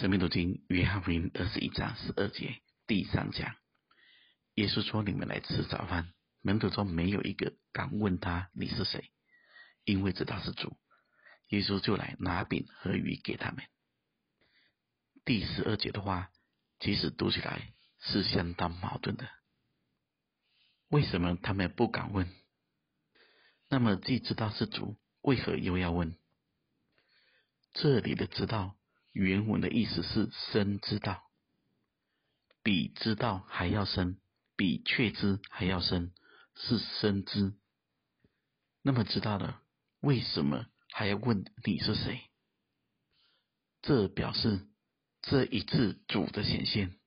[0.00, 3.54] 生命读经约翰福音二十一章十二节第三讲，
[4.54, 9.12] 耶稣说：“你们来吃早饭。”门徒中没有一个敢问他：“你是谁？”
[9.86, 10.76] 因为知道是主。
[11.50, 13.64] 耶稣就来拿饼和鱼给他们。
[15.24, 16.32] 第十二节的话，
[16.80, 19.28] 其实读起来是相当矛盾的。
[20.88, 22.28] 为什么他们不敢问？
[23.68, 26.18] 那么既知道是主，为何又要问？
[27.74, 28.76] 这里的“知道”。
[29.14, 31.22] 原文的意思是深知道，
[32.64, 34.18] 比知道还要深，
[34.56, 36.12] 比确知还要深，
[36.56, 37.54] 是深知。
[38.82, 39.62] 那么知道了，
[40.00, 42.22] 为什么还要问你是谁？
[43.82, 44.66] 这表示
[45.22, 46.98] 这一次主的显现，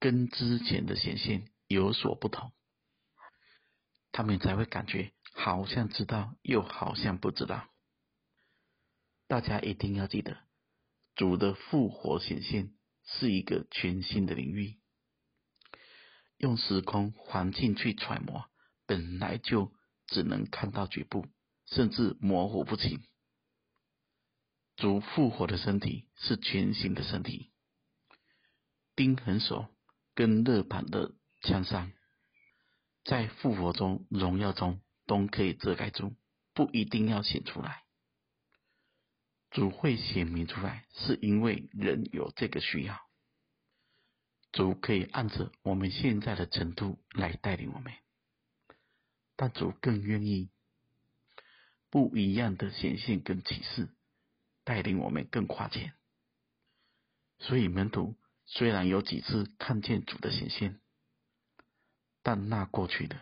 [0.00, 2.52] 跟之前的显现有所不同，
[4.10, 7.68] 他们才会感觉好像知道，又好像不知道。
[9.28, 10.36] 大家一定要记得。
[11.14, 12.72] 主的复活显现
[13.04, 14.78] 是一个全新的领域，
[16.38, 18.50] 用时空环境去揣摩，
[18.86, 19.72] 本来就
[20.06, 21.26] 只能看到局部，
[21.66, 23.02] 甚至模糊不清。
[24.76, 27.52] 主复活的身体是全新的身体，
[28.96, 29.68] 钉痕手
[30.14, 31.92] 跟肋板的枪伤，
[33.04, 36.16] 在复活中荣耀中都可以遮盖住，
[36.54, 37.82] 不一定要显出来。
[39.52, 42.98] 主会显明出来，是因为人有这个需要。
[44.50, 47.92] 主可以按着我们现在的程度来带领我们，
[49.36, 50.50] 但主更愿意
[51.90, 53.88] 不一样的显现跟启示，
[54.64, 55.94] 带领我们更跨前。
[57.38, 58.16] 所以门徒
[58.46, 60.80] 虽然有几次看见主的显现，
[62.22, 63.20] 但那过去的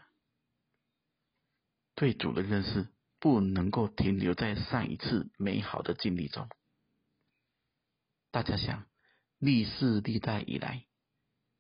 [1.95, 2.89] 对主的认识。
[3.21, 6.49] 不能够停留在上一次美好的经历中。
[8.31, 8.87] 大家想，
[9.39, 10.87] 历世历代以来，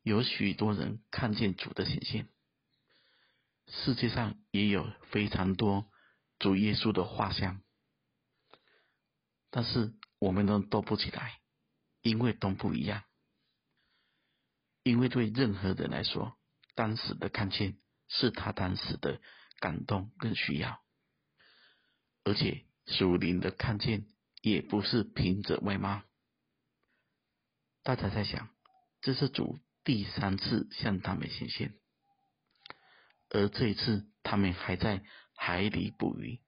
[0.02, 2.28] 有许多人看见主的显现，
[3.67, 5.90] 世界上也有非常多
[6.39, 7.61] 主耶稣的画像，
[9.51, 11.40] 但是我们都都不起来，
[12.01, 13.05] 因为都不一样。
[14.83, 16.39] 因为对任何人来说，
[16.74, 19.20] 当时的看见是他当时的
[19.58, 20.80] 感动跟需要。
[22.23, 24.07] 而且属灵的看见
[24.42, 26.03] 也不是凭着外貌。
[27.83, 28.51] 大家在想，
[29.01, 31.75] 这是主第三次向他们显现，
[33.31, 35.03] 而这一次他们还在
[35.35, 36.41] 海里捕鱼，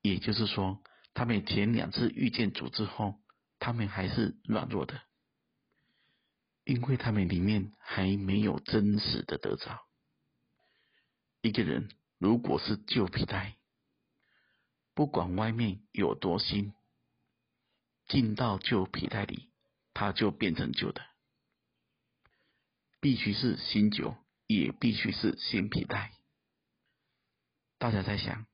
[0.00, 3.20] 也就是说，他们前两次遇见主之后，
[3.58, 5.02] 他们还是软弱的，
[6.64, 9.86] 因为他们里面还没有真实的得着。
[11.42, 13.59] 一个人如果是旧皮带。
[15.00, 16.74] 不管外面有多新，
[18.06, 19.48] 进到旧皮带里，
[19.94, 21.00] 它就变成旧的。
[23.00, 24.14] 必须是新酒，
[24.46, 26.12] 也必须是新皮带。
[27.78, 28.46] 大家在想，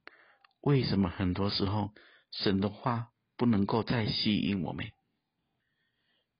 [0.61, 1.93] 为什么很多时候
[2.31, 4.93] 神的话不能够再吸引我们？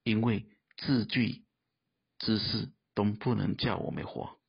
[0.03, 0.47] 因为
[0.77, 1.43] 字句、
[2.17, 4.39] 知识都不能叫我们活，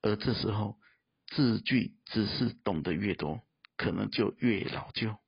[0.00, 0.80] 而这时候
[1.28, 3.40] 字句、知识懂得越多。
[3.76, 5.18] 可能就越老旧，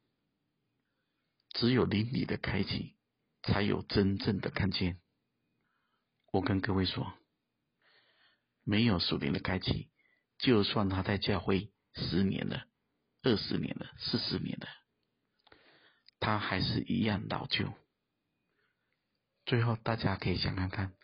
[1.50, 2.96] 只有灵里的开启，
[3.42, 5.00] 才有真正的看见。
[6.32, 7.12] 我跟各位说，
[8.62, 9.90] 没有属灵的开启，
[10.38, 12.66] 就算他在教会十年了、
[13.22, 14.68] 二十年了、四十年了，
[16.18, 17.72] 他还是一样老旧。
[19.46, 20.94] 最后，大家可以想看看，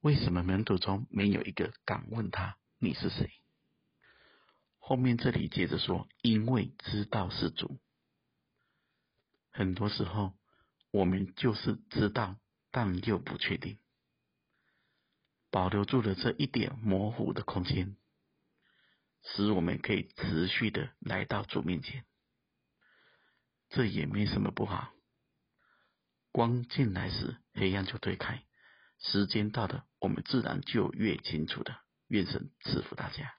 [0.00, 3.30] 为什么门徒中没有一个敢问他，你是谁？
[4.88, 7.80] 后面这里接着说，因为知道是主。
[9.50, 10.38] 很多时候，
[10.92, 12.38] 我们就是知道，
[12.70, 13.80] 但又不确定，
[15.50, 17.96] 保留住了这一点模糊的空间，
[19.24, 22.06] 使我们可以持续的来到主面前。
[23.70, 24.92] 这也没什么不好。
[26.30, 28.44] 光进来时，黑暗就推开；
[29.00, 31.76] 时间到了，我们自然就越清楚的。
[32.06, 33.35] 愿神赐福大家。